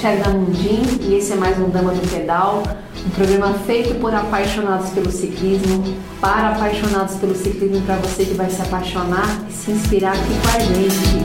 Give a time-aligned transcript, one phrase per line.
[0.00, 2.62] Tcherna Mundim e esse é mais um Dama do Pedal,
[3.06, 8.48] um programa feito por apaixonados pelo ciclismo, para apaixonados pelo ciclismo, para você que vai
[8.48, 11.18] se apaixonar e se inspirar aqui com a gente.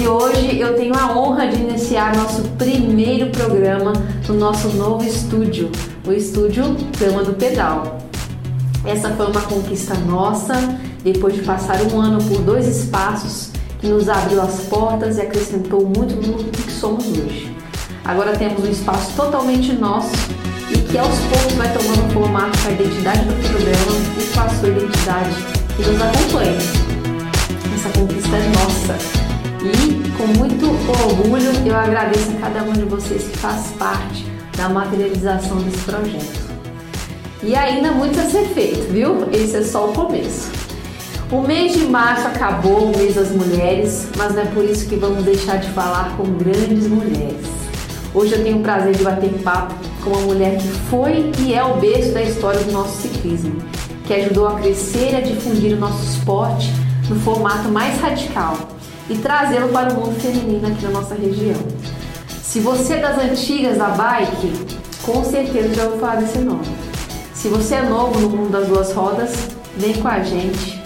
[0.00, 3.92] E hoje eu tenho a honra de iniciar nosso primeiro programa
[4.26, 5.70] no nosso novo estúdio,
[6.04, 8.00] o estúdio Dama do Pedal.
[8.84, 10.54] Essa foi uma conquista nossa,
[11.02, 13.50] depois de passar um ano por dois espaços
[13.80, 17.54] que nos abriu as portas e acrescentou muito no que somos hoje.
[18.04, 20.10] Agora temos um espaço totalmente nosso
[20.70, 24.48] e que aos poucos vai tomando formato com a identidade do programa e com a
[24.50, 25.30] sua identidade
[25.76, 26.58] que nos acompanha.
[27.74, 29.20] Essa conquista é nossa
[29.62, 30.66] e com muito
[31.04, 34.26] orgulho eu agradeço a cada um de vocês que faz parte
[34.56, 36.50] da materialização desse projeto.
[37.42, 39.26] E ainda muito a ser feito, viu?
[39.32, 40.59] Esse é só o começo.
[41.32, 44.96] O mês de março acabou, o mês das mulheres, mas não é por isso que
[44.96, 47.46] vamos deixar de falar com grandes mulheres.
[48.12, 51.62] Hoje eu tenho o prazer de bater papo com uma mulher que foi e é
[51.62, 53.62] o berço da história do nosso ciclismo,
[54.08, 56.68] que ajudou a crescer e a difundir o nosso esporte
[57.08, 58.56] no formato mais radical
[59.08, 61.60] e trazê-lo para o mundo feminino aqui na nossa região.
[62.42, 64.52] Se você é das antigas da bike,
[65.04, 66.66] com certeza já ouviu falar desse nome.
[67.32, 69.30] Se você é novo no mundo das duas rodas,
[69.76, 70.79] vem com a gente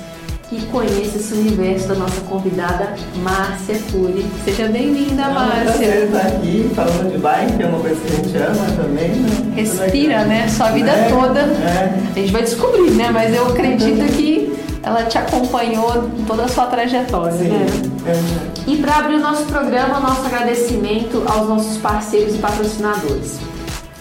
[0.57, 4.25] e conheça esse universo da nossa convidada Márcia Cury.
[4.45, 5.85] Seja bem-vinda, Márcia.
[5.85, 9.09] É um estar aqui falando de bike, é uma coisa que a gente ama também,
[9.09, 9.53] né?
[9.57, 10.49] Respira, né?
[10.49, 11.41] Sua vida é, toda.
[11.41, 11.95] É.
[12.15, 13.11] A gente vai descobrir, né?
[13.13, 17.67] Mas eu acredito que ela te acompanhou em toda a sua trajetória, Sim, né?
[18.07, 18.71] É.
[18.71, 23.54] E para abrir o nosso programa, nosso agradecimento aos nossos parceiros e patrocinadores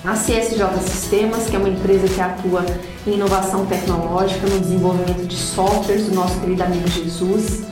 [0.04, 2.66] a CSJ Sistemas, que é uma empresa que atua
[3.08, 7.64] em inovação tecnológica, no desenvolvimento de softwares do nosso querido amigo Jesus.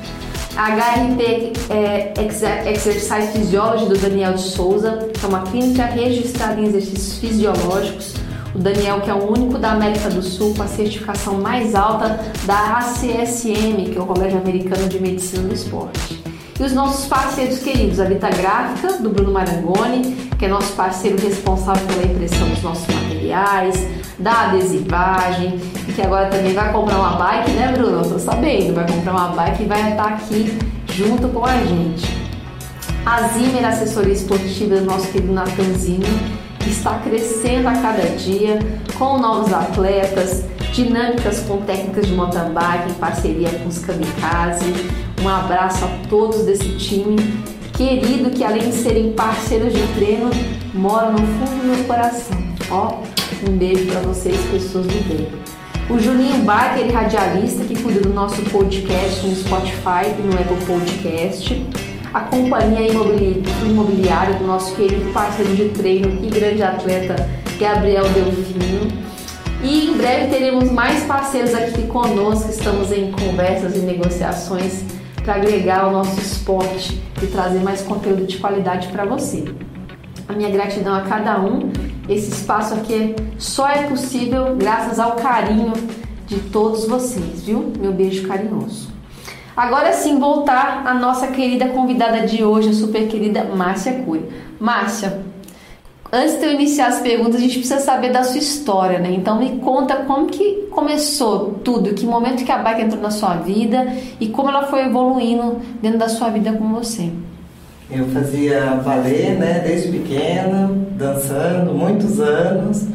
[0.55, 2.13] A HRP é,
[2.71, 8.13] Exercise Physiology do Daniel de Souza, que é uma clínica registrada em exercícios fisiológicos.
[8.53, 12.19] O Daniel, que é o único da América do Sul com a certificação mais alta
[12.45, 16.20] da ACSM, que é o Colégio Americano de Medicina do Esporte.
[16.61, 21.19] E os nossos parceiros queridos, a Vita Gráfica, do Bruno Marangoni, que é nosso parceiro
[21.19, 23.87] responsável pela impressão dos nossos materiais,
[24.19, 28.03] da adesivagem, e que agora também vai comprar uma bike, né, Bruno?
[28.03, 30.55] Eu tô sabendo, vai comprar uma bike e vai estar aqui
[30.93, 32.15] junto com a gente.
[33.07, 36.05] A Zimmer Assessoria Esportiva do nosso querido Natanzinho,
[36.59, 38.59] que está crescendo a cada dia
[38.99, 44.73] com novos atletas, dinâmicas com técnicas de mountain bike em parceria com os kamikaze
[45.23, 47.17] um abraço a todos desse time
[47.81, 50.29] querido que além de serem parceiros de treino,
[50.73, 52.37] moram no fundo do meu coração.
[52.69, 52.99] Ó,
[53.47, 55.27] um beijo para vocês, pessoas do bem.
[55.89, 61.65] O Juninho Barker, radialista que cuida do nosso podcast no Spotify e no Apple Podcast.
[62.13, 62.87] A companhia
[63.65, 67.15] imobiliária do nosso querido parceiro de treino e grande atleta
[67.59, 69.10] Gabriel Delfino.
[69.63, 74.83] E em breve teremos mais parceiros aqui conosco, estamos em conversas e negociações
[75.23, 79.45] para agregar ao nosso esporte e trazer mais conteúdo de qualidade para você.
[80.27, 81.71] A minha gratidão a cada um.
[82.09, 85.73] Esse espaço aqui só é possível graças ao carinho
[86.25, 87.71] de todos vocês, viu?
[87.79, 88.89] Meu beijo carinhoso.
[89.55, 94.25] Agora sim, voltar à nossa querida convidada de hoje, a super querida Márcia Cury.
[94.59, 95.21] Márcia,
[96.13, 99.11] Antes de eu iniciar as perguntas, a gente precisa saber da sua história, né?
[99.13, 103.35] Então me conta como que começou tudo, que momento que a bike entrou na sua
[103.35, 103.87] vida
[104.19, 107.09] e como ela foi evoluindo dentro da sua vida com você.
[107.89, 112.87] Eu fazia balé, né, desde pequena, dançando muitos anos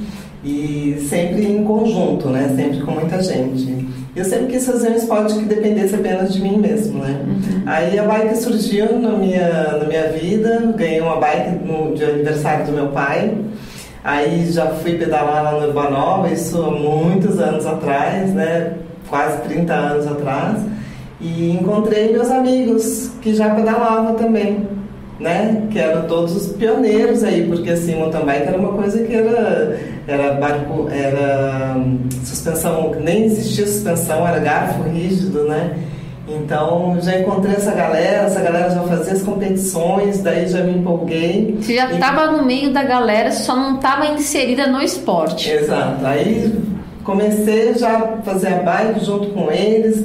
[0.44, 3.86] e sempre em conjunto, né, sempre com muita gente.
[4.16, 7.20] Eu sempre quis fazer um esporte que dependesse apenas de mim mesmo, né?
[7.22, 7.62] Uhum.
[7.66, 12.64] Aí a bike surgiu na minha, na minha vida, ganhei uma bike no de aniversário
[12.64, 13.36] do meu pai.
[14.02, 18.72] Aí já fui pedalar lá no Urbanova, isso há muitos anos atrás, né?
[19.06, 20.62] Quase 30 anos atrás.
[21.20, 24.66] E encontrei meus amigos que já pedalavam também
[25.18, 25.66] né?
[25.70, 29.78] Que eram todos os pioneiros aí, porque assim, mountain bike era uma coisa que era,
[30.06, 35.76] era barco, era hum, suspensão, nem existia suspensão, era garfo rígido, né?
[36.28, 41.56] Então já encontrei essa galera, essa galera já fazia as competições, daí já me empolguei.
[41.60, 42.36] Você já estava e...
[42.36, 45.50] no meio da galera, só não estava inserida no esporte.
[45.50, 46.04] Exato.
[46.04, 46.52] Aí
[47.04, 50.04] comecei já a fazer a bike junto com eles.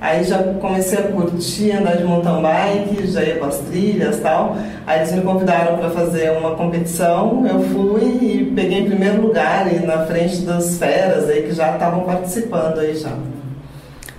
[0.00, 4.20] Aí já comecei a curtir andar de mountain bike, já ia para as trilhas e
[4.22, 4.56] tal.
[4.86, 9.70] Aí eles me convidaram para fazer uma competição, eu fui e peguei em primeiro lugar
[9.70, 13.12] e na frente das feras aí que já estavam participando aí já.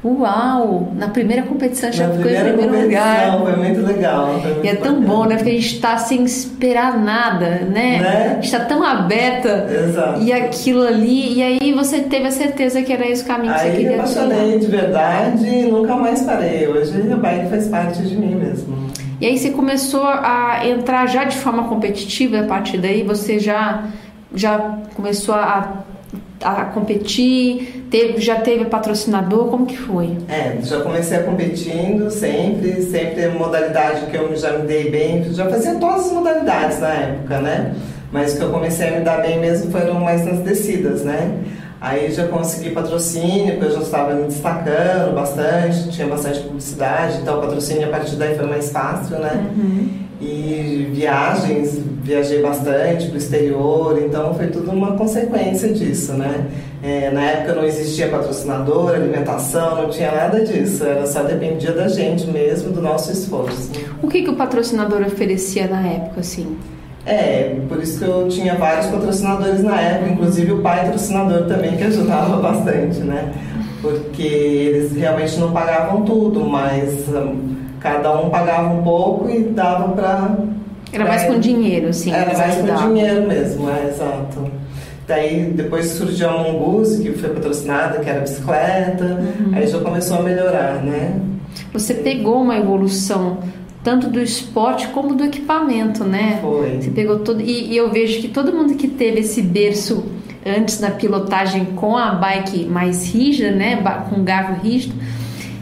[0.03, 0.91] Uau!
[0.95, 3.39] Na primeira competição já Na ficou em primeiro lugar.
[3.39, 4.39] Foi muito legal.
[4.41, 5.07] foi muito E é tão bacana.
[5.07, 5.35] bom, né?
[5.35, 7.99] Porque a gente tá sem esperar nada, né?
[7.99, 8.27] Né?
[8.31, 9.67] A gente tá tão aberta.
[9.71, 10.21] Exato.
[10.21, 13.59] E aquilo ali, e aí você teve a certeza que era esse o caminho que
[13.59, 16.67] você Aí me queria apaixonei de verdade e nunca mais parei.
[16.67, 18.89] Hoje a bike faz parte de mim mesmo.
[19.19, 23.03] E aí você começou a entrar já de forma competitiva a partir daí?
[23.03, 23.83] Você já,
[24.33, 25.83] já começou a,
[26.43, 27.87] a competir?
[27.89, 29.47] Teve, já teve patrocinador?
[29.49, 30.17] Como que foi?
[30.27, 35.49] É, já comecei a competindo sempre, sempre modalidade que eu já me dei bem, já
[35.49, 37.75] fazia todas as modalidades na época, né?
[38.11, 41.37] Mas que eu comecei a me dar bem mesmo foram mais nas descidas, né?
[41.79, 47.39] Aí já consegui patrocínio, porque eu já estava me destacando bastante, tinha bastante publicidade, então
[47.39, 49.47] o patrocínio a partir daí foi mais fácil, né?
[50.21, 56.47] E viagens, viajei bastante para o exterior, então foi tudo uma consequência disso, né?
[56.83, 61.87] É, na época não existia patrocinador, alimentação, não tinha nada disso, era só dependia da
[61.87, 63.71] gente mesmo, do nosso esforço.
[64.01, 66.57] O que, que o patrocinador oferecia na época, assim?
[67.05, 71.75] É, por isso que eu tinha vários patrocinadores na época, inclusive o pai patrocinador também,
[71.77, 73.31] que ajudava bastante, né?
[73.81, 79.89] Porque eles realmente não pagavam tudo, mas hum, cada um pagava um pouco e dava
[79.89, 80.37] para.
[80.93, 82.11] Era mais com dinheiro, assim.
[82.11, 82.93] Era mais com ajudavam.
[82.93, 84.51] dinheiro mesmo, é, exato.
[85.07, 89.51] Daí depois surgiu a Mongoose, que foi patrocinada, que era bicicleta, Uhum.
[89.53, 91.19] aí já começou a melhorar, né?
[91.73, 93.39] Você pegou uma evolução
[93.83, 96.39] tanto do esporte como do equipamento, né?
[96.41, 96.77] Foi.
[96.81, 97.41] Você pegou todo.
[97.41, 100.05] E, e eu vejo que todo mundo que teve esse berço
[100.45, 103.81] antes na pilotagem com a bike mais rígida, né?
[104.09, 104.93] Com garro rígido,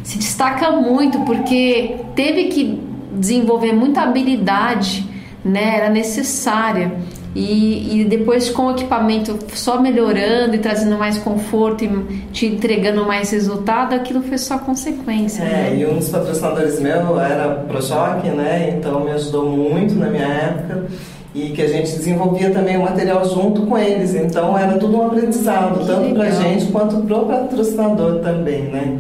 [0.04, 2.80] se destaca muito porque teve que
[3.14, 5.08] desenvolver muita habilidade,
[5.44, 5.76] né?
[5.78, 6.92] Era necessária.
[7.36, 11.90] E, e depois com o equipamento só melhorando e trazendo mais conforto e
[12.32, 15.44] te entregando mais resultado, aquilo foi só consequência.
[15.44, 15.78] É, né?
[15.80, 18.76] e um dos patrocinadores meu era ProJoc, né?
[18.76, 20.88] Então me ajudou muito na minha época
[21.36, 24.16] e que a gente desenvolvia também o material junto com eles.
[24.16, 26.42] Então era tudo um aprendizado, Que tanto pra legal.
[26.42, 28.98] gente quanto pro patrocinador também, né?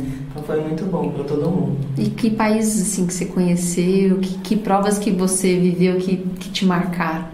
[0.49, 1.77] Foi muito bom para todo mundo.
[1.95, 6.49] E que países assim que você conheceu, que, que provas que você viveu que, que
[6.49, 7.25] te marcaram?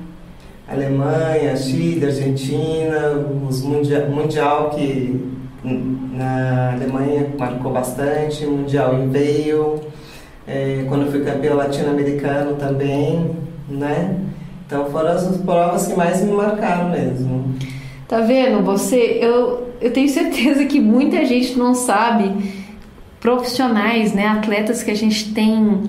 [0.67, 5.33] Alemanha, Chile, Argentina, os mundial, mundial que
[5.63, 9.79] na Alemanha marcou bastante, mundial em Vail,
[10.45, 13.31] é, quando eu fui campeão latino-americano também,
[13.69, 14.13] né?
[14.67, 17.55] Então foram as provas que mais me marcaram mesmo.
[18.09, 18.61] Tá vendo?
[18.65, 22.64] Você, eu, eu tenho certeza que muita gente não sabe
[23.25, 25.81] profissionais, né, atletas que a gente tem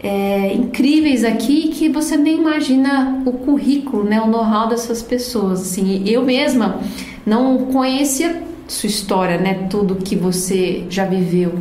[0.00, 5.62] é, incríveis aqui que você nem imagina o currículo, né, o know-how dessas pessoas.
[5.62, 6.78] Assim, eu mesma
[7.26, 11.54] não conhecia sua história, né, tudo que você já viveu.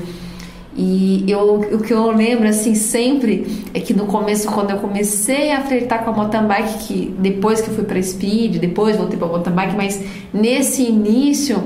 [0.77, 5.51] E eu, o que eu lembro assim sempre é que no começo, quando eu comecei
[5.51, 9.17] a flertar com a mountain bike, que depois que eu fui para speed, depois voltei
[9.17, 11.63] para mountain bike, mas nesse início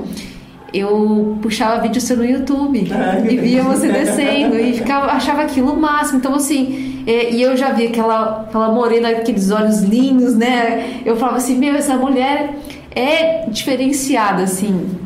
[0.73, 5.73] eu puxava vídeo seu no YouTube Ah, e via você descendo e ficava, achava aquilo
[5.73, 6.17] o máximo.
[6.17, 11.01] Então, assim, é, e eu já vi aquela, aquela morena, aqueles olhos lindos, né?
[11.05, 12.55] Eu falava assim: meu, essa mulher
[12.95, 15.02] é diferenciada, assim.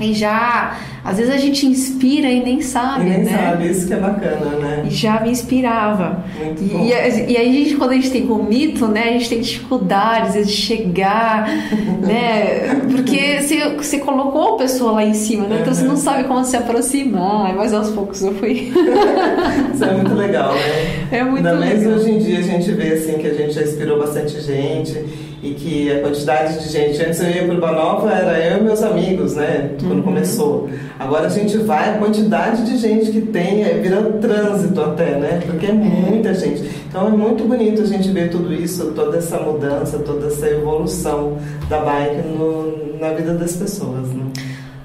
[0.00, 3.32] E já, às vezes a gente inspira e nem sabe, E nem né?
[3.36, 4.84] sabe, isso que é bacana, né?
[4.86, 6.24] E já me inspirava.
[6.38, 6.84] Muito E, bom.
[6.84, 6.88] e,
[7.32, 10.46] e aí, a gente, quando a gente tem com mito, né, a gente tem dificuldades
[10.46, 11.48] de chegar,
[12.00, 12.80] né?
[12.92, 15.58] Porque você, você colocou a pessoa lá em cima, né?
[15.62, 17.54] Então você não sabe como se aproximar.
[17.56, 18.72] Mas aos poucos eu fui.
[19.74, 21.08] Isso é muito legal, né?
[21.10, 21.98] É muito Ainda mais legal.
[21.98, 24.92] hoje em dia a gente vê assim que a gente já inspirou bastante gente
[25.42, 27.00] e que a quantidade de gente.
[27.02, 29.70] Antes eu ia para Urbanova, era eu e meus amigos, né?
[29.80, 29.88] Uhum.
[29.88, 30.68] Quando começou.
[30.98, 35.40] Agora a gente vai, a quantidade de gente que tem, é, vira trânsito até, né?
[35.46, 36.62] Porque é muita gente.
[36.88, 41.38] Então é muito bonito a gente ver tudo isso, toda essa mudança, toda essa evolução
[41.68, 44.24] da bike no- na vida das pessoas, né?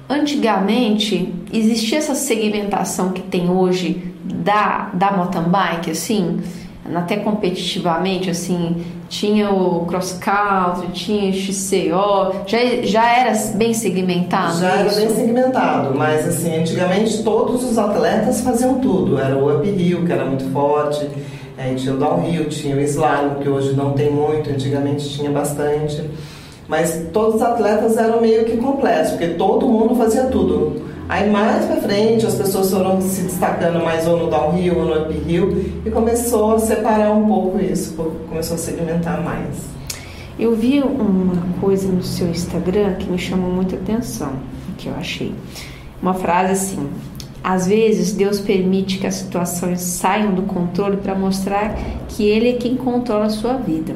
[0.08, 6.40] Antigamente, existia essa segmentação que tem hoje da, da mountain bike, assim,
[6.94, 14.60] até competitivamente, assim, tinha o cross country, tinha o XCO, já, já era bem segmentado
[14.60, 14.96] Já era isso?
[15.00, 19.18] bem segmentado, mas assim, antigamente todos os atletas faziam tudo.
[19.18, 21.08] Era o uphill, que era muito forte,
[21.56, 26.02] aí tinha o downhill, tinha o slalom, que hoje não tem muito, antigamente tinha bastante.
[26.68, 30.82] Mas todos os atletas eram meio que completos, porque todo mundo fazia tudo.
[31.08, 35.08] Aí mais pra frente as pessoas foram se destacando mais ou no downhill ou no
[35.08, 37.94] uphill e começou a separar um pouco isso,
[38.28, 39.74] começou a segmentar mais.
[40.38, 44.32] Eu vi uma coisa no seu Instagram que me chamou muita atenção,
[44.78, 45.32] que eu achei.
[46.02, 46.88] Uma frase assim:
[47.42, 51.76] às vezes Deus permite que as situações saiam do controle para mostrar
[52.08, 53.94] que Ele é quem controla a sua vida.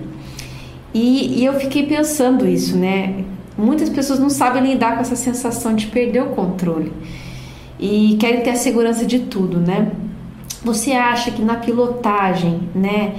[0.93, 3.25] E, e, eu fiquei pensando isso, né?
[3.59, 6.93] Muitas pessoas não sabem lidar com essa sensação de perder o controle
[7.79, 9.91] e querem ter a segurança de tudo, né?
[10.63, 13.15] Você acha que na pilotagem, né?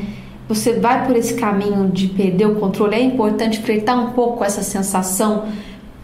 [0.47, 2.95] Você vai por esse caminho de perder o controle?
[2.95, 5.49] É importante freitar um pouco essa sensação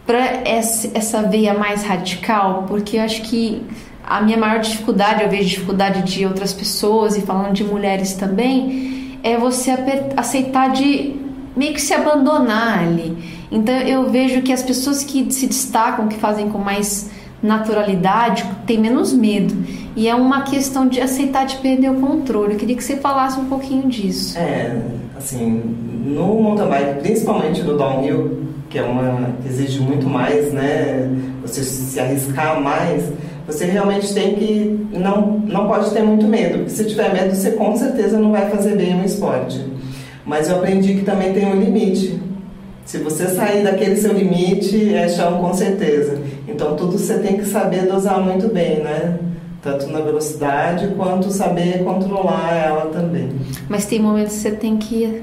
[0.06, 3.62] para essa veia mais radical, porque eu acho que
[4.06, 9.18] a minha maior dificuldade, eu vejo dificuldade de outras pessoas e falando de mulheres também,
[9.22, 9.74] é você
[10.16, 11.16] aceitar de
[11.56, 13.35] meio que se abandonar ali.
[13.50, 17.10] Então eu vejo que as pessoas que se destacam, que fazem com mais
[17.42, 19.54] naturalidade, têm menos medo.
[19.94, 22.54] E é uma questão de aceitar de perder o controle.
[22.54, 24.36] Eu queria que você falasse um pouquinho disso.
[24.38, 24.76] É,
[25.16, 25.62] assim,
[26.04, 31.08] no mountain bike, principalmente no downhill, que é uma que exige muito mais, né?
[31.42, 33.04] Você se arriscar mais,
[33.46, 37.52] você realmente tem que não não pode ter muito medo, porque se tiver medo, você
[37.52, 39.64] com certeza não vai fazer bem o esporte.
[40.24, 42.20] Mas eu aprendi que também tem um limite.
[42.86, 46.22] Se você sair daquele seu limite, é chão com certeza.
[46.46, 49.18] Então tudo você tem que saber dosar muito bem, né?
[49.60, 53.28] Tanto na velocidade quanto saber controlar ela também.
[53.68, 55.22] Mas tem momentos que você tem que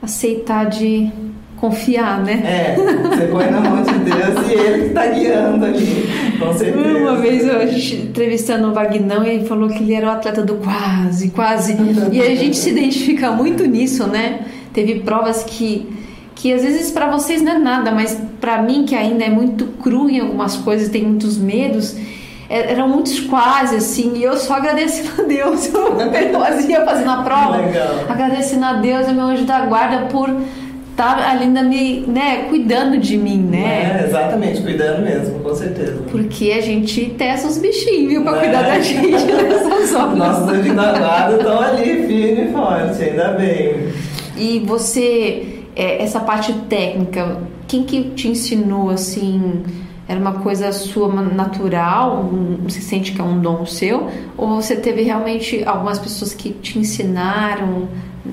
[0.00, 1.12] aceitar de
[1.58, 2.42] confiar, né?
[2.44, 6.08] É, você põe na mão de Deus e ele que está guiando ali,
[6.40, 6.98] com certeza.
[6.98, 11.28] Uma vez eu entrevistando o Vagnão, ele falou que ele era o atleta do quase,
[11.28, 11.76] quase.
[12.10, 14.46] E a gente se identifica muito nisso, né?
[14.72, 16.00] Teve provas que
[16.42, 19.64] que às vezes para vocês não é nada, mas para mim que ainda é muito
[19.80, 21.96] cru em algumas coisas, tem muitos medos,
[22.50, 27.22] é, eram muitos quase assim, e eu só agradecendo a Deus, eu fazia fazendo a
[27.22, 27.94] prova, Legal.
[28.08, 30.28] agradecendo a Deus e meu anjo da guarda por
[30.96, 34.00] tá ali ainda me, né, cuidando de mim, né?
[34.00, 36.02] É, exatamente, cuidando mesmo, com certeza.
[36.10, 38.40] Porque a gente testa os bichinhos, viu, pra é.
[38.40, 40.18] cuidar da gente nessas horas.
[40.18, 43.92] Nossos adinados estão ali, firme e forte, ainda bem.
[44.36, 49.62] E você, é, essa parte técnica, quem que te ensinou, assim,
[50.08, 52.28] era uma coisa sua natural,
[52.62, 56.78] você sente que é um dom seu, ou você teve realmente algumas pessoas que te
[56.78, 57.88] ensinaram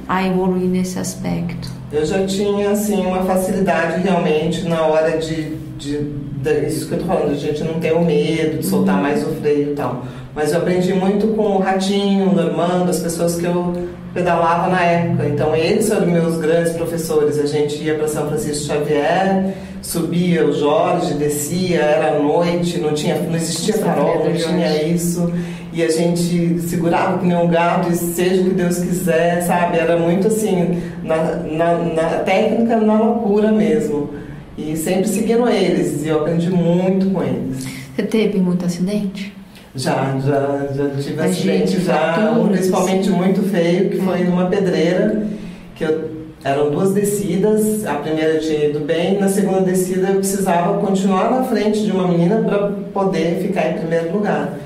[0.08, 1.70] a evoluir nesse aspecto?
[1.92, 7.00] Eu já tinha assim uma facilidade realmente na hora de, de, de isso que eu
[7.00, 9.02] tô falando, a gente não ter o medo de soltar uhum.
[9.02, 10.04] mais o freio e tal.
[10.40, 13.74] Mas eu aprendi muito com o Ratinho, o Normando, as pessoas que eu
[14.14, 15.28] pedalava na época.
[15.28, 17.38] Então eles foram meus grandes professores.
[17.38, 23.16] A gente ia para São Francisco Xavier, subia o Jorge, descia, era noite, não tinha,
[23.16, 25.30] não existia farol, não tinha isso
[25.74, 29.78] e a gente segurava que nem um gato e seja o que Deus quiser, sabe?
[29.78, 34.10] Era muito assim, na, na, na técnica, na loucura mesmo.
[34.58, 37.68] E sempre seguindo eles, e eu aprendi muito com eles.
[37.94, 39.38] Você teve muito acidente?
[39.80, 45.26] Já, já, já tive acidente, já, um principalmente muito feio, que foi numa pedreira,
[45.74, 46.10] que eu,
[46.44, 51.32] eram duas descidas, a primeira eu tinha ido bem, na segunda descida eu precisava continuar
[51.32, 54.60] na frente de uma menina para poder ficar em primeiro lugar.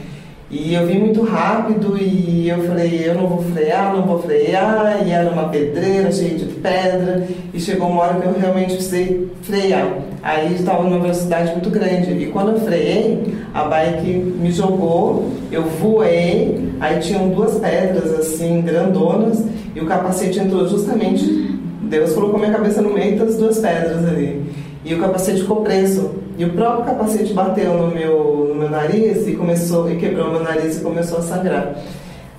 [0.49, 4.99] E eu vim muito rápido e eu falei, eu não vou frear, não vou frear,
[5.05, 9.29] e era uma pedreira cheia de pedra, e chegou uma hora que eu realmente precisei
[9.43, 9.93] frear.
[10.23, 15.63] Aí estava numa velocidade muito grande, e quando eu freiei, a bike me jogou, eu
[15.63, 19.43] voei, aí tinham duas pedras assim, grandonas,
[19.75, 24.41] e o capacete entrou justamente, Deus colocou minha cabeça no meio das duas pedras ali.
[24.85, 26.11] E o capacete ficou preso.
[26.37, 30.41] E o próprio capacete bateu no meu, no meu nariz e começou e quebrou meu
[30.41, 31.75] nariz e começou a sangrar.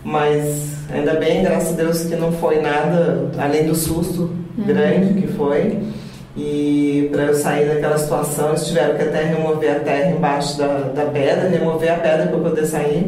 [0.02, 4.64] Mas ainda bem, graças a Deus, que não foi nada além do susto uhum.
[4.64, 5.78] grande que foi.
[6.36, 10.66] E para eu sair daquela situação, eles tiveram que até remover a terra embaixo da,
[10.92, 13.06] da pedra, remover a pedra para poder sair.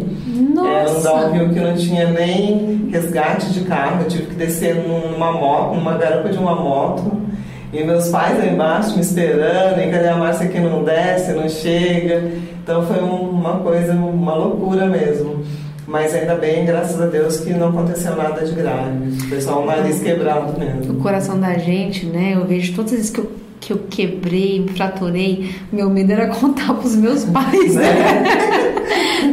[0.54, 0.68] Nossa.
[0.68, 5.32] Era um downhill que não tinha nem resgate de carro, eu tive que descer numa
[5.32, 7.26] moto, numa garupa de uma moto
[7.72, 11.48] e meus pais lá embaixo me esperando, e cadê a Márcia que não desce, não
[11.48, 12.30] chega.
[12.62, 15.44] Então foi uma coisa, uma loucura mesmo.
[15.86, 19.12] Mas ainda bem, graças a Deus, que não aconteceu nada de grave.
[19.28, 20.94] Foi só um nariz quebrado mesmo.
[20.94, 22.32] O coração da gente, né?
[22.34, 26.28] Eu vejo todas as vezes que eu que eu quebrei, me fraturei, meu medo era
[26.28, 28.22] contar para os meus pais, né?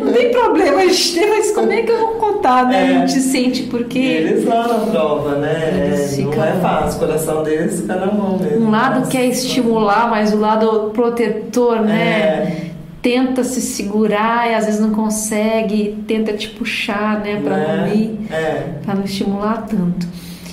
[0.02, 2.94] Não tem problema, mas como é que eu vou contar, né?
[2.94, 2.98] É.
[2.98, 4.00] A gente sente porque.
[4.00, 6.08] Eles lá na prova, né?
[6.16, 6.32] Ficam...
[6.32, 8.66] Não é fácil, o coração deles fica na mão mesmo.
[8.66, 9.12] Um lado Nossa.
[9.12, 12.02] quer estimular, mas o lado protetor, né?
[12.02, 12.73] É.
[13.04, 17.78] Tenta se segurar e às vezes não consegue, tenta te puxar, né, para é.
[17.78, 18.80] não ir, é.
[18.84, 20.08] para não estimular tanto.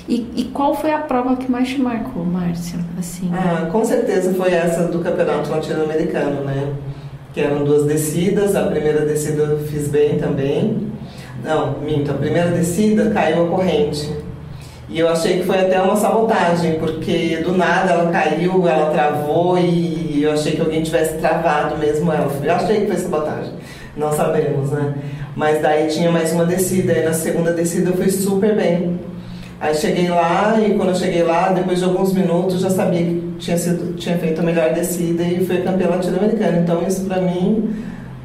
[0.07, 2.81] E, e, qual foi a prova que mais te marcou, Márcia?
[2.99, 6.75] Assim, ah, com certeza foi essa do Campeonato Latino-Americano, né?
[7.33, 8.55] que eram duas descidas.
[8.57, 10.91] A primeira descida eu fiz bem também.
[11.43, 14.11] Não, minto, a primeira descida caiu a corrente.
[14.89, 19.57] E eu achei que foi até uma sabotagem, porque do nada ela caiu, ela travou
[19.57, 22.31] e eu achei que alguém tivesse travado mesmo ela.
[22.43, 23.53] Eu achei que foi sabotagem.
[23.97, 24.95] Não sabemos, né?
[25.37, 28.99] Mas daí tinha mais uma descida, e na segunda descida eu fui super bem.
[29.61, 33.35] Aí cheguei lá e quando eu cheguei lá, depois de alguns minutos, já sabia que
[33.39, 36.61] tinha, sido, tinha feito a melhor descida e fui campeã latino-americana.
[36.61, 37.71] Então isso pra mim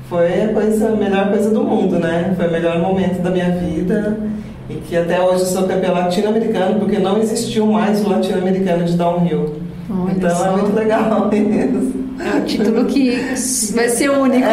[0.10, 2.34] foi a, coisa, a melhor coisa do mundo, né?
[2.38, 4.18] Foi o melhor momento da minha vida
[4.70, 9.65] e que até hoje sou campeã latino-americano porque não existiu mais o latino-americano de downhill.
[9.90, 10.48] Olha então é só.
[10.48, 12.06] é muito legal isso.
[12.18, 13.12] É um título que
[13.74, 14.48] vai ser único.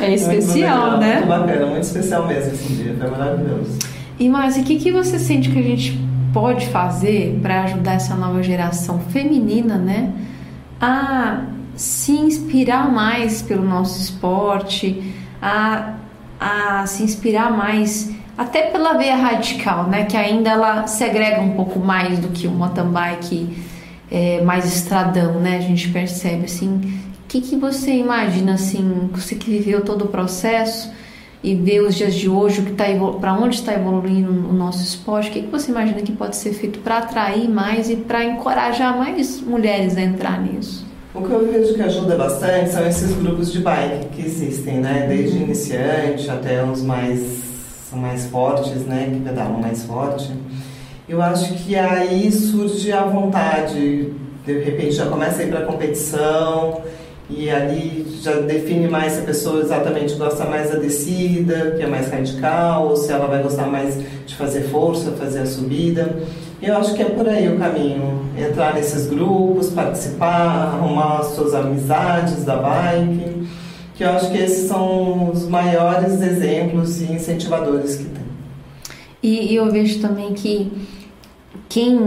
[0.00, 1.16] É, é especial, muito né?
[1.16, 3.78] Muito bacana, muito especial mesmo esse dia, foi maravilhoso.
[4.18, 5.98] E Márcia, o que, que você sente que a gente
[6.32, 10.12] pode fazer para ajudar essa nova geração feminina, né,
[10.80, 11.44] a
[11.74, 15.94] se inspirar mais pelo nosso esporte, a,
[16.38, 21.78] a se inspirar mais até pela veia radical, né, que ainda ela segrega um pouco
[21.78, 23.70] mais do que o mountain bike
[24.10, 25.58] é, mais estradão, né?
[25.58, 26.80] A gente percebe assim.
[27.24, 30.90] O que, que você imagina assim, você que viveu todo o processo
[31.44, 32.84] e vê os dias de hoje, que tá
[33.20, 36.52] para onde está evoluindo o nosso esporte, o que, que você imagina que pode ser
[36.52, 40.84] feito para atrair mais e para encorajar mais mulheres a entrar nisso?
[41.14, 45.06] O que eu vejo que ajuda bastante são esses grupos de bike que existem, né?
[45.08, 45.44] Desde uhum.
[45.44, 47.49] iniciante até os mais
[47.90, 49.10] são mais fortes, né?
[49.12, 50.32] Que pedalam mais forte
[51.10, 54.12] eu acho que aí surge a vontade,
[54.46, 56.82] de repente já começa a ir para a competição
[57.28, 61.86] e ali já define mais se a pessoa exatamente gosta mais da descida, que é
[61.88, 66.16] mais radical, ou se ela vai gostar mais de fazer força, fazer a subida.
[66.62, 72.44] Eu acho que é por aí o caminho, entrar nesses grupos, participar, arrumar suas amizades
[72.44, 73.39] da bike,
[74.00, 78.22] que eu acho que esses são os maiores exemplos e incentivadores que tem.
[79.22, 80.72] E, e eu vejo também que
[81.68, 82.00] quem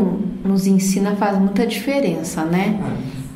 [0.44, 2.82] nos ensina faz muita diferença, né?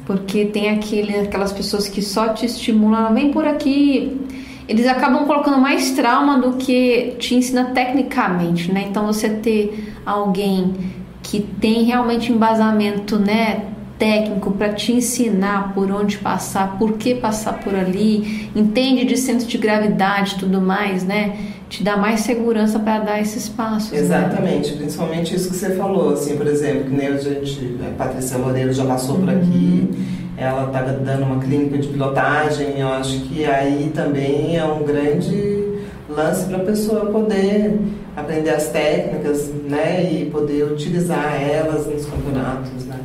[0.08, 4.20] Porque tem aquele, aquelas pessoas que só te estimulam, vem por aqui.
[4.68, 8.88] Eles acabam colocando mais trauma do que te ensina tecnicamente, né?
[8.90, 10.74] Então você ter alguém
[11.22, 13.66] que tem realmente embasamento, né,
[13.98, 19.48] técnico para te ensinar por onde passar, por que passar por ali, entende de centro
[19.48, 21.38] de gravidade, tudo mais, né?
[21.70, 23.92] te dá mais segurança para dar esses passos.
[23.92, 24.00] Né?
[24.00, 24.78] Exatamente, né?
[24.78, 28.72] principalmente isso que você falou, assim, por exemplo, que nem a gente, a Patrícia Loureiro
[28.72, 29.26] já passou uhum.
[29.26, 29.90] por aqui,
[30.38, 35.66] ela está dando uma clínica de pilotagem, eu acho que aí também é um grande
[36.08, 37.80] lance para a pessoa poder
[38.16, 43.00] aprender as técnicas, né, e poder utilizar elas nos campeonatos, né.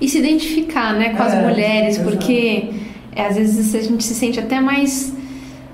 [0.00, 2.16] E se identificar, né, com é, as mulheres, exatamente.
[2.16, 2.70] porque
[3.14, 5.16] é, às vezes a gente se sente até mais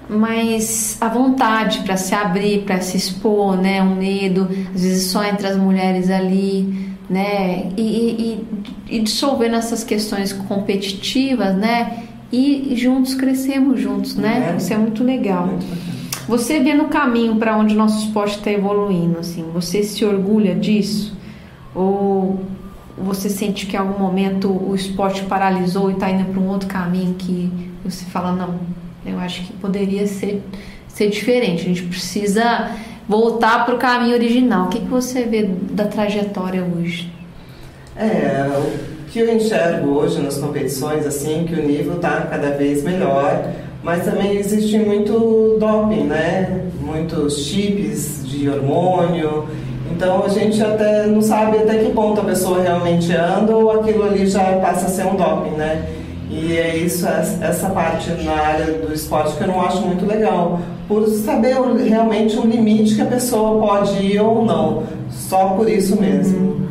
[0.09, 3.83] mais à vontade para se abrir, para se expor, né?
[3.83, 7.71] Um medo, às vezes só entre as mulheres ali, né?
[7.77, 7.83] E,
[8.89, 12.05] e, e dissolvendo essas questões competitivas, né?
[12.31, 14.53] E juntos crescemos juntos, né?
[14.53, 14.57] É.
[14.57, 15.59] Isso é muito legal.
[16.27, 20.55] Você vê no caminho para onde o nosso esporte está evoluindo, assim, você se orgulha
[20.55, 21.17] disso?
[21.75, 22.41] Ou
[22.97, 26.69] você sente que em algum momento o esporte paralisou e está indo para um outro
[26.69, 27.51] caminho que
[27.85, 28.59] você fala, não,
[29.05, 30.43] eu acho que poderia ser,
[30.89, 31.63] ser diferente.
[31.63, 32.71] A gente precisa
[33.09, 34.67] voltar para o caminho original.
[34.67, 37.13] O que, que você vê da trajetória hoje?
[37.97, 42.83] É, o que eu enxergo hoje nas competições, assim, que o nível está cada vez
[42.83, 43.53] melhor,
[43.83, 46.69] mas também existe muito doping, né?
[46.81, 49.47] Muitos chips de hormônio.
[49.91, 54.05] Então a gente até não sabe até que ponto a pessoa realmente anda ou aquilo
[54.05, 55.85] ali já passa a ser um doping, né?
[56.31, 60.59] E é isso, essa parte na área do esporte que eu não acho muito legal,
[60.89, 61.55] por saber
[61.87, 66.39] realmente o limite que a pessoa pode ir ou não, só por isso mesmo.
[66.39, 66.67] Uhum.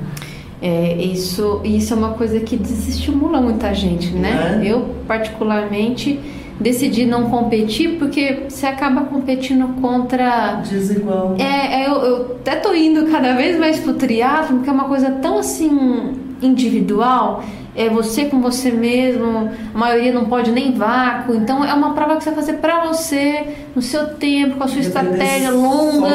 [0.61, 4.61] É, isso, isso é uma coisa que desestimula muita gente, né?
[4.61, 4.67] É?
[4.67, 6.19] Eu, particularmente,
[6.59, 10.61] decidi não competir porque você acaba competindo contra.
[10.67, 11.35] Desigual.
[11.39, 14.85] É, é eu, eu até tô indo cada vez mais pro triatlo, porque é uma
[14.85, 17.43] coisa tão assim individual
[17.75, 22.17] é você com você mesmo, a maioria não pode nem vácuo, então é uma prova
[22.17, 26.07] que você vai fazer para você, no seu tempo, com a sua estratégia longa.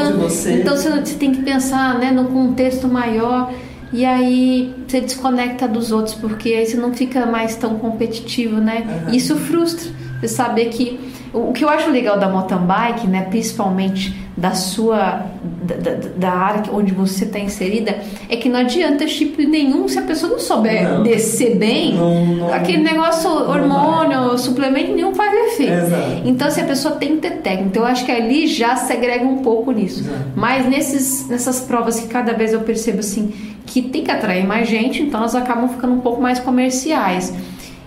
[0.52, 3.52] Então você, você, tem que pensar né, no contexto maior
[3.92, 9.04] e aí você desconecta dos outros, porque aí você não fica mais tão competitivo, né?
[9.06, 9.14] Uhum.
[9.14, 9.90] Isso frustra.
[10.20, 10.98] Você saber que.
[11.32, 15.26] O que eu acho legal da mountain bike, né, principalmente da sua
[15.62, 19.98] da, da, da área onde você está inserida é que não adianta chip nenhum se
[19.98, 21.02] a pessoa não souber não.
[21.02, 26.22] descer bem não, não, aquele negócio hormônio suplemento nenhum faz efeito Exato.
[26.24, 29.24] então se a pessoa tem que ter técnica então eu acho que ali já segrega
[29.24, 30.24] um pouco nisso Exato.
[30.36, 33.34] mas nesses nessas provas que cada vez eu percebo assim
[33.66, 37.34] que tem que atrair mais gente então elas acabam ficando um pouco mais comerciais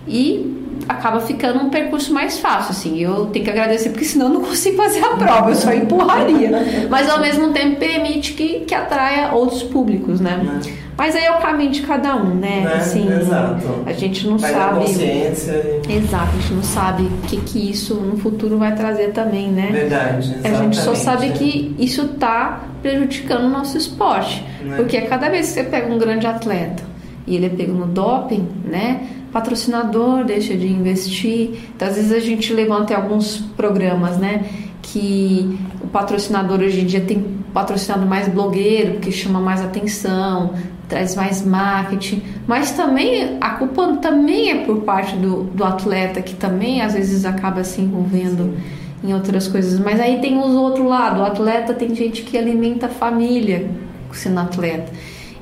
[0.06, 0.61] e
[0.92, 2.98] acaba ficando um percurso mais fácil, assim.
[2.98, 6.50] Eu tenho que agradecer porque senão eu não consigo fazer a prova, eu só empurraria.
[6.88, 10.60] Mas ao mesmo tempo permite que, que atraia outros públicos, né?
[10.68, 10.82] É.
[10.96, 12.64] Mas aí é o caminho de cada um, né?
[12.64, 13.82] É, assim, exato.
[13.86, 14.80] A gente não vai sabe.
[14.80, 15.80] consciência.
[15.88, 19.68] Exato, a gente não sabe o que, que isso no futuro vai trazer também, né?
[19.72, 20.18] Verdade.
[20.18, 20.46] Exatamente.
[20.46, 24.44] A gente só sabe que isso está prejudicando o nosso esporte.
[24.70, 24.76] É.
[24.76, 26.82] Porque cada vez que você pega um grande atleta
[27.26, 29.06] e ele é pego no doping, né?
[29.32, 31.60] Patrocinador deixa de investir.
[31.74, 34.44] Então, às vezes a gente levanta alguns programas, né?
[34.82, 37.20] Que o patrocinador hoje em dia tem
[37.52, 40.54] patrocinado mais blogueiro, porque chama mais atenção,
[40.88, 42.22] traz mais marketing.
[42.46, 47.24] Mas também a culpa também é por parte do, do atleta, que também às vezes
[47.24, 48.44] acaba se envolvendo.
[48.44, 48.82] Sim.
[49.04, 51.22] Em outras coisas, mas aí tem os outro lado.
[51.22, 53.68] O atleta tem gente que alimenta a família
[54.12, 54.92] sendo atleta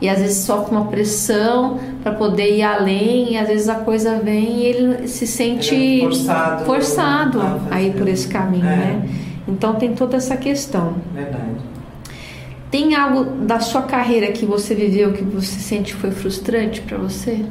[0.01, 4.19] e às vezes sofre uma pressão para poder ir além e às vezes a coisa
[4.19, 8.77] vem e ele se sente ele é forçado, forçado a ir por esse caminho, é.
[8.77, 9.09] né?
[9.47, 10.95] Então tem toda essa questão.
[11.15, 11.71] Verdade.
[12.71, 17.45] Tem algo da sua carreira que você viveu que você sente foi frustrante para você?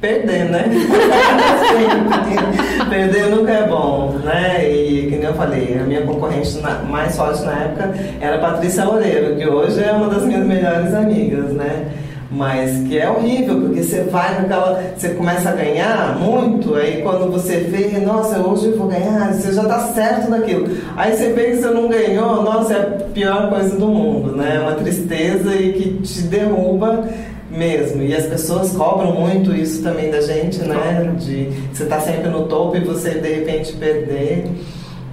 [0.00, 0.64] Perder, né?
[2.88, 4.70] Perder nunca é bom, né?
[4.70, 6.56] E que nem eu falei, a minha concorrente
[6.88, 10.94] mais forte na época era a Patrícia Loureiro, que hoje é uma das minhas melhores
[10.94, 11.88] amigas, né?
[12.30, 14.80] Mas que é horrível, porque você vai naquela.
[14.96, 19.52] Você começa a ganhar muito, aí quando você vê, nossa, hoje eu vou ganhar, você
[19.52, 20.68] já tá certo daquilo.
[20.96, 22.82] Aí você vê que você não ganhou, nossa, é a
[23.12, 24.56] pior coisa do mundo, né?
[24.56, 27.02] É uma tristeza e que te derruba
[27.50, 28.02] mesmo.
[28.02, 31.14] E as pessoas cobram muito isso também da gente, né?
[31.18, 34.46] De você estar tá sempre no topo e você de repente perder.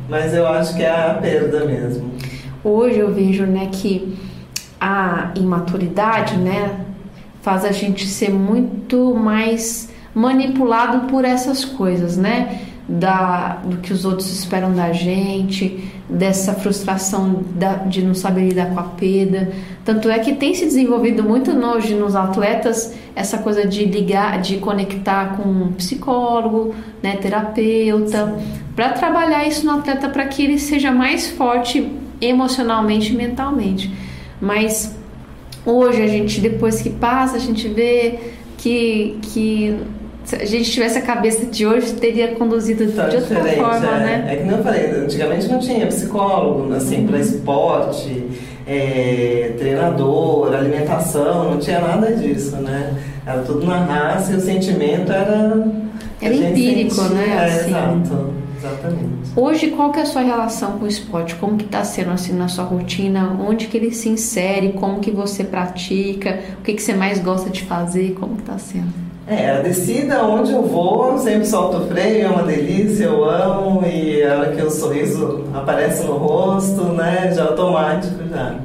[0.10, 2.12] Mas eu acho que é a perda mesmo.
[2.64, 4.18] Hoje eu vejo, né, que
[4.80, 6.80] a imaturidade, né,
[7.42, 12.62] faz a gente ser muito mais manipulado por essas coisas, né?
[12.88, 18.68] Da, do que os outros esperam da gente, dessa frustração da, de não saber lidar
[18.68, 19.52] com a perda.
[19.84, 24.58] Tanto é que tem se desenvolvido muito hoje nos atletas essa coisa de ligar, de
[24.58, 28.38] conectar com um psicólogo, né, terapeuta,
[28.76, 33.92] para trabalhar isso no atleta para que ele seja mais forte emocionalmente e mentalmente.
[34.40, 34.96] Mas
[35.66, 38.20] hoje a gente, depois que passa, a gente vê
[38.58, 39.78] que, que
[40.26, 44.00] se a gente tivesse a cabeça de hoje, teria conduzido tá de outra forma, é.
[44.00, 44.28] né?
[44.28, 47.08] É que não eu falei, antigamente não tinha psicólogo, assim, uhum.
[47.08, 48.28] para esporte,
[48.66, 52.96] é, treinador, alimentação, não tinha nada disso, né?
[53.26, 55.68] Era tudo na raça e o sentimento era...
[56.20, 57.28] Era empírico, sentia, né?
[57.28, 57.70] É, assim.
[57.70, 59.16] Exato, exatamente.
[59.36, 61.36] Hoje, qual que é a sua relação com o esporte?
[61.36, 63.38] Como que está sendo assim na sua rotina?
[63.48, 64.74] Onde que ele se insere?
[64.74, 66.40] Como que você pratica?
[66.60, 68.14] O que, que você mais gosta de fazer?
[68.14, 69.05] Como que está sendo?
[69.28, 73.84] É, a descida onde eu vou, sempre solto o freio, é uma delícia, eu amo,
[73.84, 78.56] e a hora que o sorriso aparece no rosto, né, já automático já.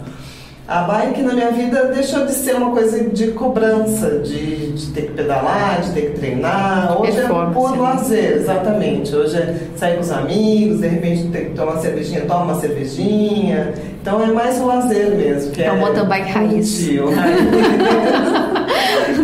[0.69, 5.03] A bike na minha vida deixou de ser uma coisa de cobrança, de, de ter
[5.07, 7.01] que pedalar, de ter que treinar.
[7.01, 9.17] Hoje é, é por lazer, exatamente.
[9.17, 12.61] Hoje é sair com os amigos, de repente ter que tomar uma cervejinha, toma uma
[12.61, 13.75] cervejinha.
[14.01, 15.51] Então é mais o lazer mesmo.
[15.51, 16.79] Que é, é o mountain bike raiz.
[16.79, 17.41] Tio, raiz.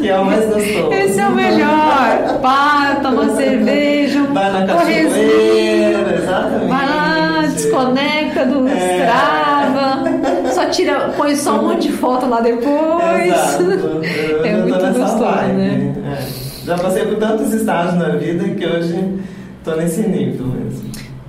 [0.06, 0.92] que é o mais gostoso.
[0.92, 2.38] Esse é o melhor.
[2.40, 6.68] Pá, toma cerveja, vai na cachoeira, exatamente.
[6.68, 8.98] Vai lá, desconecta do é.
[8.98, 13.26] Strava, só tira, põe só um monte de foto lá depois.
[13.26, 13.64] Exato.
[14.06, 15.94] Eu é muito gostoso, vibe, né?
[16.06, 16.66] É.
[16.66, 19.20] Já passei por tantos estágios na vida que hoje
[19.58, 20.86] estou nesse nível mesmo.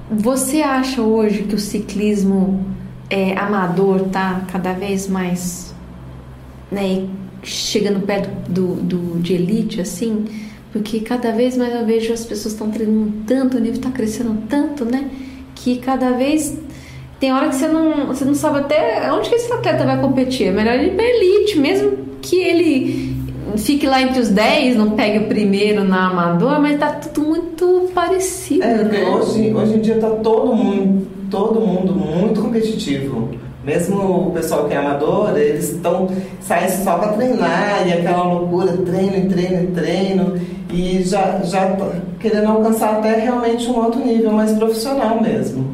[0.10, 2.63] Você acha hoje que o ciclismo
[3.10, 5.76] é, amador tá cada vez mais
[6.72, 7.08] né,
[7.47, 10.25] chegando perto do, do, de elite, assim,
[10.71, 14.38] porque cada vez mais eu vejo as pessoas estão treinando tanto, o nível está crescendo
[14.49, 15.10] tanto, né?
[15.55, 16.57] Que cada vez
[17.19, 20.47] tem hora que você não, você não sabe até onde que esse atleta vai competir.
[20.47, 23.15] É melhor ele ir para elite, mesmo que ele
[23.57, 27.89] fique lá entre os 10, não pegue o primeiro na amador, mas tá tudo muito
[27.93, 28.63] parecido.
[28.63, 29.05] É, né?
[29.05, 33.46] hoje, hoje em dia tá todo mundo, todo mundo muito competitivo.
[33.67, 36.08] Mesmo o pessoal que é amador, eles estão
[36.39, 40.39] saem só para treinar e aquela loucura, treino, treino, treino
[40.71, 41.75] e já já
[42.17, 45.67] querendo alcançar até realmente um outro nível mais profissional mesmo.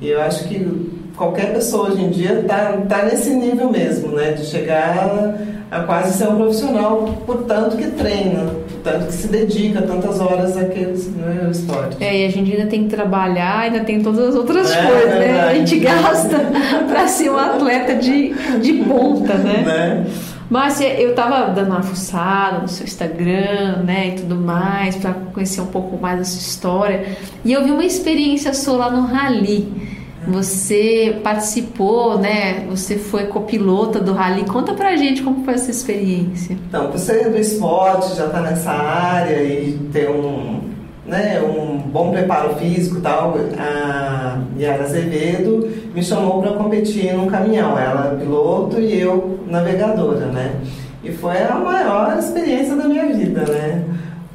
[0.00, 0.85] E eu acho que
[1.16, 4.32] qualquer pessoa hoje em dia está tá nesse nível mesmo, né?
[4.32, 5.34] De chegar
[5.70, 8.46] a quase ser um profissional, por tanto que treina,
[8.84, 11.96] tanto que se dedica tantas horas àquele né, esporte.
[12.00, 15.12] É, e a gente ainda tem que trabalhar, ainda tem todas as outras é, coisas,
[15.12, 15.40] é né?
[15.40, 16.38] A gente gasta
[16.88, 19.62] para ser um atleta de, de ponta, né?
[19.66, 20.06] né?
[20.48, 25.60] Márcia, eu tava dando uma fuçada no seu Instagram, né, e tudo mais, para conhecer
[25.60, 27.16] um pouco mais da sua história.
[27.44, 29.95] E eu vi uma experiência sua lá no Rally.
[30.26, 32.66] Você participou, né?
[32.68, 34.44] Você foi copilota do rally.
[34.44, 36.58] Conta pra gente como foi essa experiência.
[36.68, 40.60] Então, você é do esporte, já tá nessa área e tem um,
[41.06, 47.26] né, um bom preparo físico e tal, a Yara Azevedo me chamou para competir num
[47.26, 47.78] caminhão.
[47.78, 50.56] Ela é piloto e eu navegadora, né?
[51.04, 53.84] E foi a maior experiência da minha vida, né?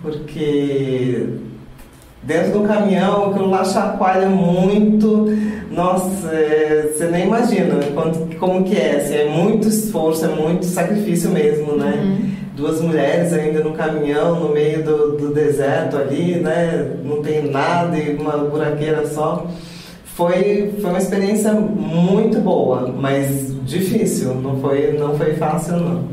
[0.02, 1.28] Porque
[2.24, 5.28] dentro do caminhão, aquilo lá chacoalha muito.
[5.72, 8.98] Nossa, é, você nem imagina quanto, como que é.
[8.98, 11.94] Assim, é muito esforço, é muito sacrifício mesmo, né?
[12.04, 12.32] Uhum.
[12.56, 16.98] Duas mulheres ainda no caminhão, no meio do, do deserto ali, né?
[17.04, 19.48] Não tem nada e uma buraqueira só.
[20.04, 24.36] Foi, foi uma experiência muito boa, mas difícil.
[24.36, 26.04] Não foi, não foi fácil, não.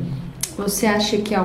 [0.57, 1.45] Você acha que é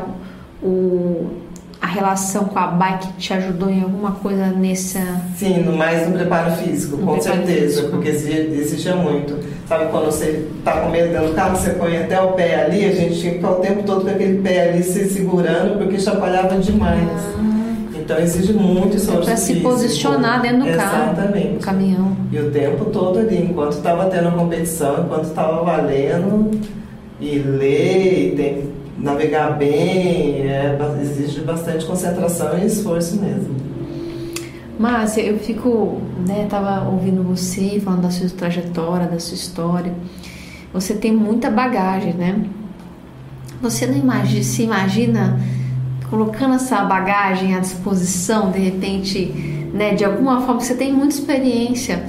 [0.61, 1.42] o
[1.83, 5.01] a relação com a bike te ajudou em alguma coisa nessa.
[5.35, 7.89] Sim, mais no preparo físico, no com preparo certeza, físico.
[7.89, 9.37] porque exigia muito.
[9.67, 12.85] Sabe quando você está com medo dentro do carro, você põe até o pé ali,
[12.85, 15.99] a gente tinha que ficar o tempo todo com aquele pé ali se segurando, porque
[15.99, 17.09] chacoalhava demais.
[17.37, 17.53] Ah.
[17.99, 19.23] Então exige muito esforço.
[19.23, 21.11] É para se posicionar dentro do carro.
[21.11, 21.53] Exatamente.
[21.53, 22.17] No caminhão.
[22.31, 26.49] E o tempo todo ali, enquanto estava tendo a competição, enquanto estava valendo,
[27.19, 28.72] e ler, e tem
[29.03, 33.53] navegar bem, é, exige bastante concentração e esforço mesmo.
[34.79, 39.93] Márcia, eu fico, né, tava ouvindo você falando da sua trajetória, da sua história.
[40.73, 42.43] Você tem muita bagagem, né?
[43.61, 45.39] Você não imagina, se imagina
[46.09, 49.25] colocando essa bagagem à disposição, de repente,
[49.73, 52.03] né, de alguma forma você tem muita experiência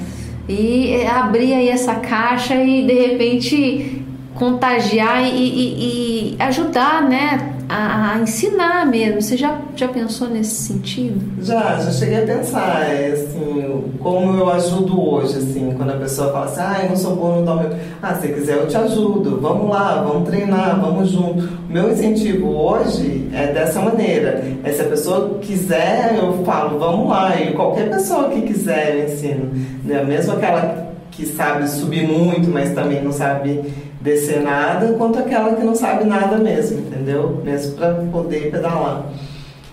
[0.48, 4.03] e abrir aí essa caixa e de repente
[4.34, 7.50] contagiar e, e, e ajudar, né?
[7.68, 9.22] A, a, ensinar mesmo.
[9.22, 11.42] Você já, já pensou nesse sentido?
[11.42, 16.30] Já, já cheguei a pensar, é, assim, como eu ajudo hoje, assim, quando a pessoa
[16.30, 17.70] fala assim, ah, eu não sou bom no downhill.
[18.02, 21.44] Ah, se quiser eu te ajudo, vamos lá, vamos treinar, vamos junto.
[21.68, 24.44] O meu incentivo hoje é dessa maneira.
[24.62, 27.40] É se a pessoa quiser, eu falo, vamos lá.
[27.40, 29.50] E qualquer pessoa que quiser eu ensino.
[29.84, 30.04] Né?
[30.04, 33.62] Mesmo aquela que sabe subir muito, mas também não sabe
[34.04, 37.40] descer nada, quanto aquela que não sabe nada mesmo, entendeu?
[37.42, 39.06] Mesmo para poder pedalar.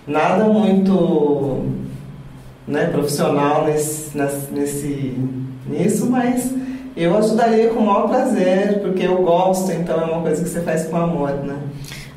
[0.06, 1.66] Nada muito
[2.66, 4.16] né, profissional nesse,
[4.50, 5.20] nesse,
[5.66, 6.50] nisso, mas
[6.96, 10.62] eu ajudaria com o maior prazer, porque eu gosto, então é uma coisa que você
[10.62, 11.58] faz com amor, né?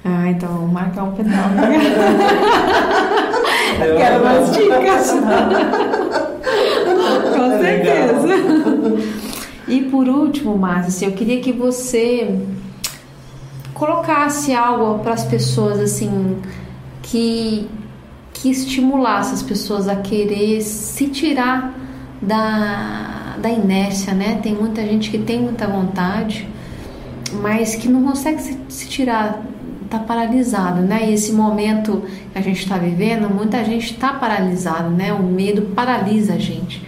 [0.05, 1.33] Ah, então marcar um pedal.
[3.85, 5.11] eu quero mais dicas.
[7.35, 8.74] com certeza.
[9.67, 12.39] E por último, Márcia, assim, eu queria que você
[13.73, 16.37] colocasse algo para as pessoas assim
[17.01, 17.67] que
[18.33, 21.73] que estimulasse as pessoas a querer se tirar
[22.21, 24.39] da, da inércia, né?
[24.43, 26.47] Tem muita gente que tem muita vontade,
[27.41, 29.41] mas que não consegue se, se tirar,
[29.89, 31.09] tá paralisado, né?
[31.09, 35.13] E esse momento que a gente está vivendo, muita gente está paralisado, né?
[35.13, 36.85] O medo paralisa a gente.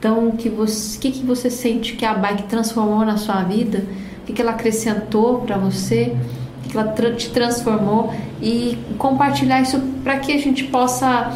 [0.00, 3.84] Então, o que você, que, que você sente que a bike transformou na sua vida?
[4.22, 6.16] O que, que ela acrescentou para você?
[6.58, 8.10] O que, que ela te transformou?
[8.40, 11.30] E compartilhar isso para que a gente possa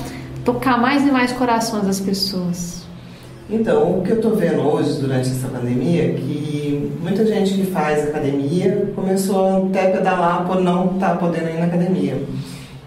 [0.46, 2.87] tocar mais e mais corações das pessoas.
[3.50, 7.66] Então, o que eu estou vendo hoje durante essa pandemia é que muita gente que
[7.66, 12.16] faz academia começou até a pedalar por não estar tá podendo ir na academia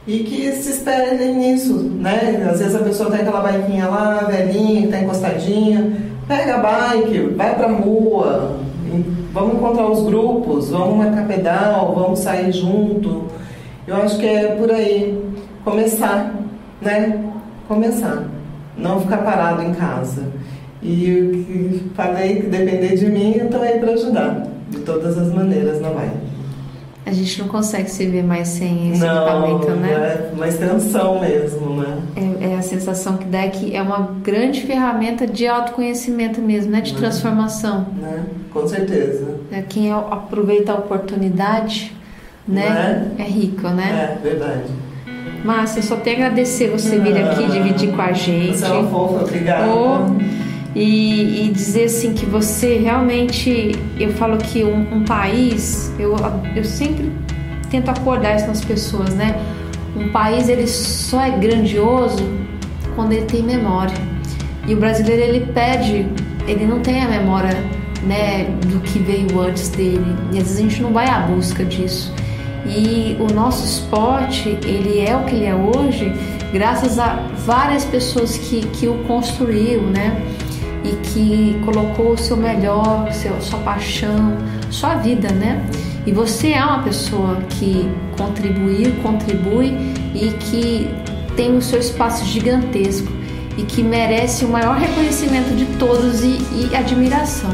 [0.08, 2.48] e que se espelhem nisso, né?
[2.50, 7.34] Às vezes a pessoa tem aquela biquinha lá, velhinha, que tá encostadinha, pega a bike,
[7.36, 8.58] vai pra rua,
[9.34, 13.26] vamos encontrar os grupos, vamos marcar pedal, vamos sair junto.
[13.86, 15.22] Eu acho que é por aí,
[15.66, 16.34] começar,
[16.82, 17.26] né?
[17.68, 18.24] Começar,
[18.78, 20.24] não ficar parado em casa.
[20.82, 25.82] E falei que depender de mim, eu tô aí para ajudar, de todas as maneiras
[25.82, 26.27] na bike.
[27.08, 29.92] A gente não consegue se ver mais sem esse não, equipamento, né?
[29.94, 32.00] É uma extensão mesmo, né?
[32.18, 36.70] É, é, a sensação que dá é que é uma grande ferramenta de autoconhecimento mesmo,
[36.70, 36.82] né?
[36.82, 37.00] De né?
[37.00, 37.88] transformação.
[37.98, 38.26] Né?
[38.52, 39.40] Com certeza.
[39.50, 41.96] É, quem aproveita a oportunidade,
[42.46, 42.70] né?
[42.70, 43.12] né?
[43.20, 44.18] É rico, né?
[44.22, 44.66] É, verdade.
[45.46, 48.58] Márcia, só tenho a agradecer você vir aqui dividir com a gente.
[48.58, 49.72] Você é uma fofa, obrigada.
[49.74, 50.47] Oh,
[50.80, 56.16] e, e, dizer assim que você realmente, eu falo que um, um, país, eu,
[56.56, 57.12] eu sempre
[57.72, 59.42] tento acordar isso nas pessoas, né?
[59.96, 62.24] Um país ele só é grandioso
[62.96, 63.98] quando ele tem memória.
[64.68, 66.08] E o brasileiro ele pede,
[66.48, 67.58] ele não tem a memória,
[68.04, 70.16] né, do que veio antes dele.
[70.32, 72.14] E às vezes a gente não vai à busca disso.
[72.68, 76.14] E o nosso esporte, ele é o que ele é hoje,
[76.54, 77.16] graças a
[77.48, 80.22] várias pessoas que, que o construíram, né?
[80.88, 84.38] E que colocou o seu melhor, seu, sua paixão,
[84.70, 85.62] sua vida, né?
[86.06, 89.76] E você é uma pessoa que contribuiu, contribui
[90.16, 90.90] e que
[91.36, 93.12] tem o seu espaço gigantesco
[93.58, 97.50] e que merece o maior reconhecimento de todos e, e admiração.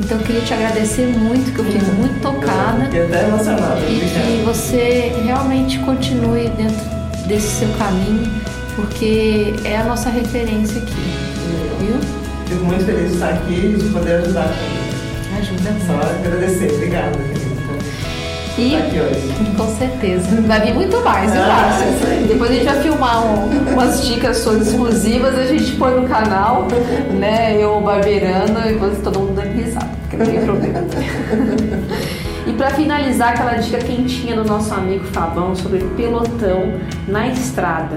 [0.00, 2.84] Então eu queria te agradecer muito, que eu fico muito tocada.
[2.84, 3.80] Fiquei até emocionada.
[3.80, 8.30] E que você realmente continue dentro desse seu caminho,
[8.74, 10.94] porque é a nossa referência aqui.
[11.78, 12.21] Viu?
[12.62, 15.40] Fico muito feliz de estar aqui e de poder ajudar também.
[15.40, 15.86] Ajuda muito.
[15.86, 16.72] Só agradecer.
[16.74, 17.18] Obrigada,
[18.58, 20.40] e, com certeza.
[20.42, 22.06] Vai vir muito mais, eu ah, acho.
[22.06, 26.06] É Depois a gente vai filmar um, umas dicas suas exclusivas, a gente põe no
[26.06, 26.68] canal,
[27.18, 27.56] né?
[27.58, 30.80] Eu barbeirando e você todo mundo dando risada, porque não tem problema.
[32.46, 36.74] e para finalizar, aquela dica quentinha do nosso amigo Fabão sobre pelotão
[37.08, 37.96] na estrada.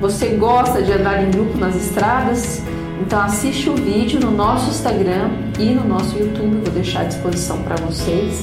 [0.00, 2.62] Você gosta de andar em grupo nas estradas?
[3.00, 7.62] Então assiste o vídeo no nosso Instagram e no nosso YouTube, vou deixar à disposição
[7.62, 8.42] para vocês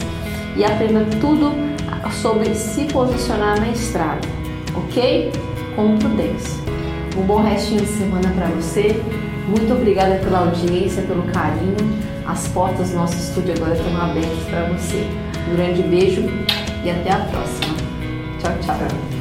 [0.55, 1.51] e aprenda tudo
[2.21, 4.27] sobre se posicionar na estrada,
[4.75, 5.31] ok?
[5.75, 6.61] Com prudência.
[7.17, 9.01] Um bom restinho de semana para você.
[9.47, 11.75] Muito obrigada pela audiência, pelo carinho.
[12.25, 15.07] As portas do nosso estúdio agora estão abertas para você.
[15.49, 16.23] Um grande beijo
[16.83, 17.75] e até a próxima.
[18.39, 19.20] Tchau, tchau.